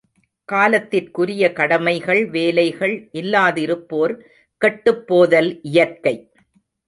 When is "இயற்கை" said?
5.61-6.15